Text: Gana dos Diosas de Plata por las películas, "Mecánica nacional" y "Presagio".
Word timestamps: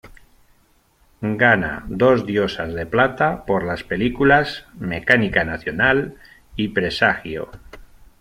Gana 1.43 1.83
dos 1.89 2.25
Diosas 2.25 2.73
de 2.73 2.87
Plata 2.87 3.45
por 3.45 3.63
las 3.63 3.83
películas, 3.83 4.65
"Mecánica 4.79 5.43
nacional" 5.43 6.17
y 6.55 6.69
"Presagio". 6.69 7.51